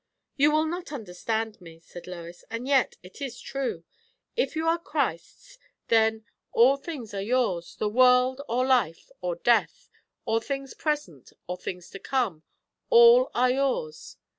[0.35, 3.83] "You will not understand me," said Lois; "and yet it is true.
[4.35, 7.75] If you are Christ's then, 'all things are yours;...
[7.75, 9.91] the world, or life, or death,
[10.25, 12.41] or things present, or things to come:
[12.89, 14.17] all are yours.'